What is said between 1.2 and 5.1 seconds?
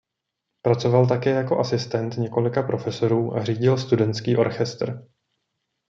jako asistent několika profesorů a řídil studentský orchestr.